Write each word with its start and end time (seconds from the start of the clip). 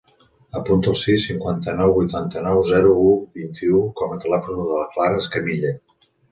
Apunta 0.59 0.89
el 0.91 0.95
sis, 1.01 1.25
cinquanta-nou, 1.31 1.93
vuitanta-nou, 1.99 2.63
zero, 2.71 2.95
u, 3.03 3.13
vint-i-u 3.43 3.85
com 4.03 4.19
a 4.19 4.21
telèfon 4.27 4.61
de 4.65 4.83
la 4.83 4.91
Clara 4.99 5.25
Escamilla. 5.25 5.79